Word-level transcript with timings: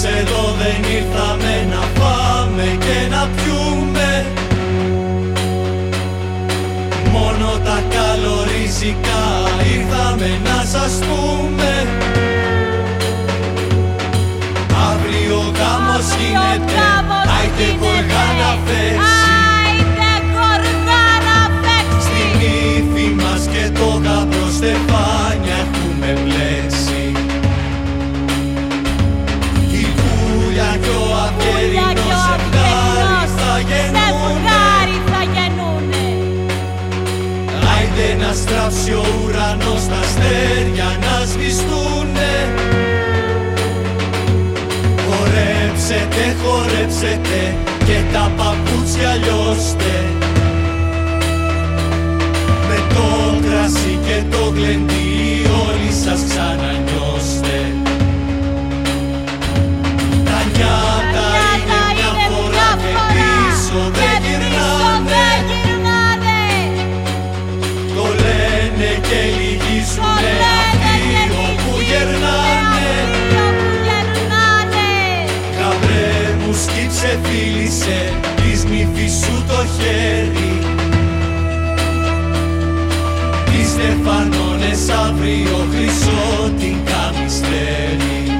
Σε 0.00 0.08
εδώ 0.08 0.54
δεν 0.58 0.92
ήρθαμε 0.92 1.66
να 1.70 2.00
πάμε 2.00 2.78
και 2.78 3.08
να 3.10 3.28
πιούμε. 3.36 4.26
Μόνο 7.12 7.58
τα 7.64 7.82
καλοριζικά 7.90 9.24
ήρθαμε 9.76 10.40
να 10.44 10.64
σας 10.64 10.92
πούμε. 10.98 11.86
Αύριο 14.90 15.52
γάμος 15.58 16.06
γίνεται, 16.18 16.80
άιτε 17.38 17.76
βοηγά 17.78 18.24
να 18.40 18.50
θες 18.66 19.15
πάψει 38.44 38.92
ο 38.92 39.04
ουρανός 39.24 39.86
τα 39.88 39.98
αστέρια 39.98 40.98
να 41.00 41.26
σβηστούνε. 41.26 42.34
Χορέψετε, 45.08 46.36
χορέψετε 46.42 47.56
και 47.86 47.98
τα 48.12 48.32
παπούτσια 48.36 49.14
λιώστε 49.14 49.95
μου 76.96 77.02
σκύψε 77.02 77.18
φίλησε 77.22 78.12
της 78.36 78.64
μυθής 78.64 79.12
σου 79.12 79.44
το 79.48 79.64
χέρι. 79.78 80.58
Τις 83.44 83.68
στεφανώνες 83.68 84.88
αύριο 84.88 85.66
χρυσό 85.72 86.50
την 86.58 86.76
καμιστέρι 86.84 88.38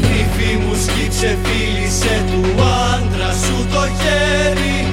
Νύφη 0.00 0.56
μου 0.56 0.74
σκύψε 0.74 1.38
φίλησε 1.42 2.24
του 2.30 2.62
άντρα 2.62 3.32
σου 3.32 3.66
το 3.72 3.80
χέρι 3.80 4.87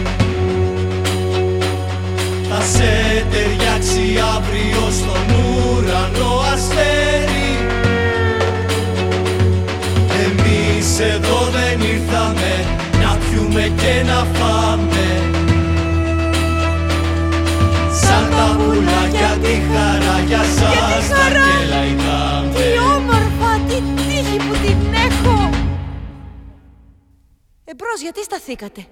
Εμείς 10.97 11.13
εδώ 11.15 11.39
δεν 11.51 11.81
ήρθαμε 11.81 12.79
να 12.91 13.17
πιούμε 13.17 13.61
και 13.61 14.03
να 14.05 14.23
φάμε 14.23 15.31
Σαν 17.91 18.29
τα 18.29 18.55
πουλάκια 18.57 19.37
τη 19.41 19.53
χαρά 19.73 20.19
για 20.27 20.43
σας 20.43 21.07
τα 21.09 21.15
χαρά! 21.15 21.45
κελαϊδάμε 21.59 22.53
Τι 22.53 22.79
όμορφα, 22.95 23.59
τι 23.67 23.81
τύχη 23.95 24.37
που 24.37 24.53
την 24.65 24.93
έχω! 24.93 25.49
Εμπρός, 27.63 28.01
γιατί 28.01 28.23
σταθήκατε; 28.23 28.85